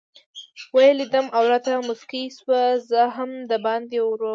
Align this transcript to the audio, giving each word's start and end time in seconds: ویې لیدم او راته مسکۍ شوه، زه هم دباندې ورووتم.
ویې 0.73 0.91
لیدم 0.99 1.25
او 1.37 1.43
راته 1.51 1.71
مسکۍ 1.87 2.25
شوه، 2.37 2.61
زه 2.89 3.01
هم 3.15 3.31
دباندې 3.51 3.99
ورووتم. 4.03 4.29